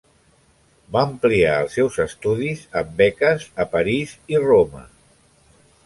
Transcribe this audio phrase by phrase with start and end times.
[0.95, 4.87] Va ampliar els seus estudis amb beques a París i Roma.